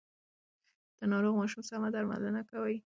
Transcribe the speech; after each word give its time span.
د 0.99 1.01
ناروغ 1.11 1.33
ماشوم 1.39 1.61
سم 1.69 1.83
درملنه 1.93 2.41
کوي. 2.51 2.77